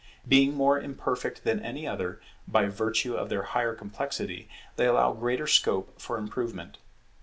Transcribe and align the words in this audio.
Being 0.27 0.55
more 0.55 0.81
imperfect 0.81 1.43
than 1.43 1.59
any 1.59 1.85
other, 1.87 2.19
by 2.47 2.65
virtue 2.65 3.13
of 3.13 3.29
their 3.29 3.43
higher 3.43 3.75
complexity, 3.75 4.49
they 4.75 4.87
allow 4.87 5.13
greater 5.13 5.45
scope 5.45 6.01
for 6.01 6.17
improvement. 6.17 6.79